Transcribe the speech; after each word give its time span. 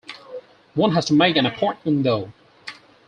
One 0.73 0.91
has 0.95 1.05
to 1.05 1.13
make 1.13 1.35
an 1.37 1.45
appointment, 1.45 2.01
though. 2.01 2.33